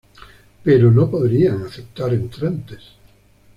Pero 0.63 0.89
no 0.89 1.11
podrían 1.11 1.61
aceptar 1.63 2.11
entrantes. 2.15 2.81